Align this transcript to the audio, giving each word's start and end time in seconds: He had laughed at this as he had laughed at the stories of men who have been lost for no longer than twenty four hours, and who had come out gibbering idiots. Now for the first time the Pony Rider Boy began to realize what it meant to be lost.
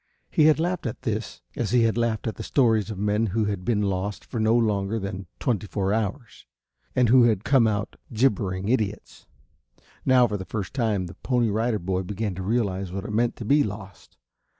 He 0.31 0.45
had 0.45 0.59
laughed 0.59 0.87
at 0.87 1.03
this 1.03 1.43
as 1.55 1.69
he 1.69 1.83
had 1.83 1.95
laughed 1.95 2.25
at 2.25 2.33
the 2.33 2.41
stories 2.41 2.89
of 2.89 2.97
men 2.97 3.27
who 3.27 3.45
have 3.45 3.63
been 3.63 3.83
lost 3.83 4.25
for 4.25 4.39
no 4.39 4.57
longer 4.57 4.97
than 4.97 5.27
twenty 5.37 5.67
four 5.67 5.93
hours, 5.93 6.47
and 6.95 7.09
who 7.09 7.25
had 7.25 7.43
come 7.43 7.67
out 7.67 7.97
gibbering 8.11 8.67
idiots. 8.67 9.27
Now 10.03 10.25
for 10.25 10.37
the 10.37 10.43
first 10.45 10.73
time 10.73 11.05
the 11.05 11.13
Pony 11.13 11.49
Rider 11.51 11.77
Boy 11.77 12.01
began 12.01 12.33
to 12.33 12.41
realize 12.41 12.91
what 12.91 13.05
it 13.05 13.11
meant 13.13 13.35
to 13.35 13.45
be 13.45 13.61
lost. 13.61 14.17